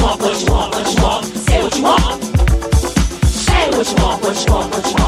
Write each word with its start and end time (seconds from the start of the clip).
you 0.00 0.04
want, 0.04 0.20
what 0.20 0.44
you 0.44 0.52
want, 0.52 0.74
what 0.74 0.96
you 0.96 1.02
want. 1.02 1.24
Say 1.26 1.62
what 1.62 1.76
you 1.76 1.82
want. 1.82 2.24
Say 3.26 3.70
what 3.70 3.88
you 3.88 4.04
want, 4.04 4.22
what 4.22 4.46
you 4.46 4.52
want, 4.52 4.74
what 4.74 4.86
you 4.86 4.94
want. 4.94 5.03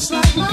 just 0.00 0.12
like 0.12 0.34
my 0.34 0.49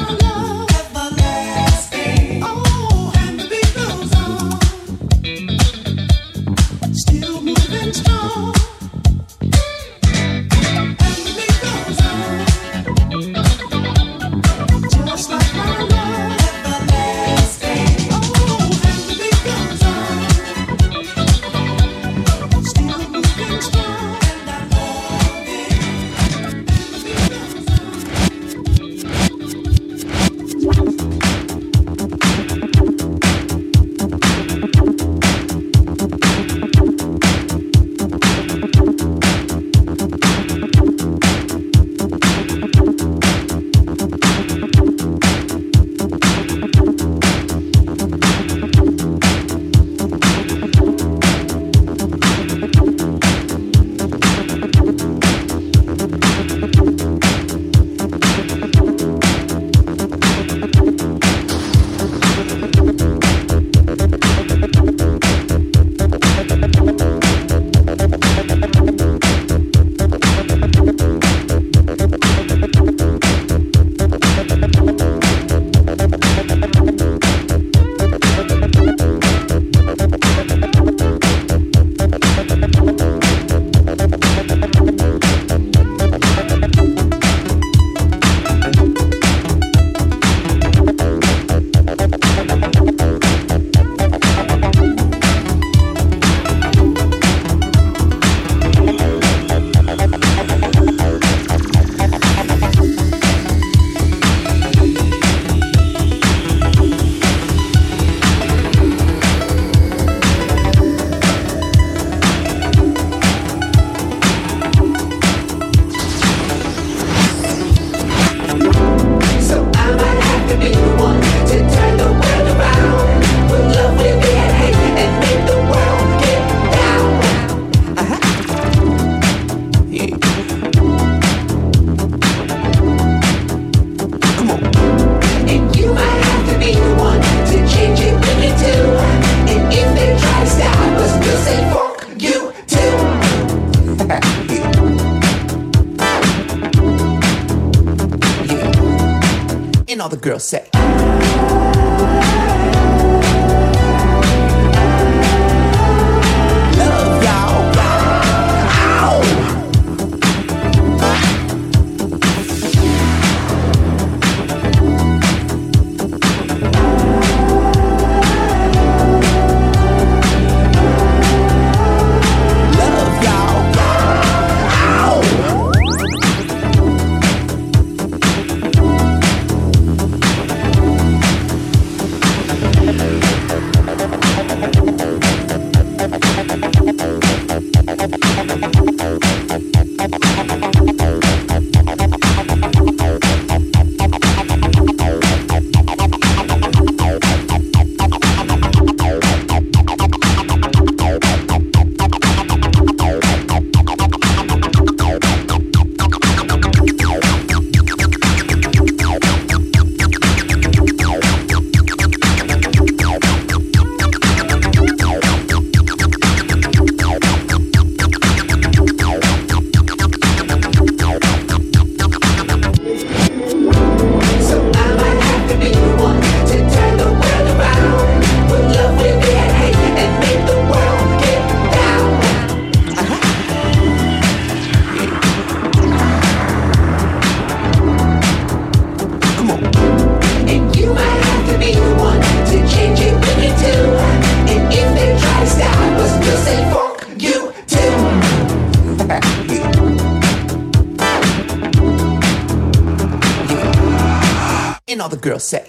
all 255.34 255.39
say. 255.39 255.66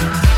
Yeah. 0.00 0.29